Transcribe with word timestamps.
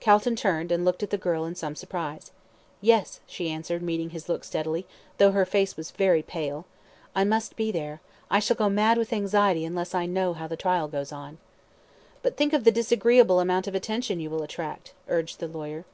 Calton 0.00 0.34
turned, 0.34 0.72
and 0.72 0.82
looked 0.82 1.02
at 1.02 1.10
the 1.10 1.18
girl 1.18 1.44
in 1.44 1.54
some 1.54 1.76
surprise. 1.76 2.30
"Yes," 2.80 3.20
she 3.26 3.50
answered, 3.50 3.82
meeting 3.82 4.08
his 4.08 4.30
look 4.30 4.42
steadily, 4.42 4.86
though 5.18 5.32
her 5.32 5.44
face 5.44 5.76
was 5.76 5.90
very 5.90 6.22
pale; 6.22 6.64
"I 7.14 7.24
must 7.24 7.54
be 7.54 7.70
there. 7.70 8.00
I 8.30 8.38
shall 8.38 8.56
go 8.56 8.70
mad 8.70 8.96
with 8.96 9.12
anxiety 9.12 9.62
unless 9.62 9.94
I 9.94 10.06
know 10.06 10.32
how 10.32 10.46
the 10.46 10.56
trial 10.56 10.88
goes 10.88 11.12
on." 11.12 11.36
"But 12.22 12.38
think 12.38 12.54
of 12.54 12.64
the 12.64 12.72
disagreeable 12.72 13.40
amount 13.40 13.66
of 13.66 13.74
attention 13.74 14.20
you 14.20 14.30
will 14.30 14.42
attract," 14.42 14.94
urged 15.06 15.38
the 15.38 15.48
lawyer. 15.48 15.84